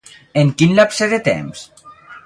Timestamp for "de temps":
1.13-1.65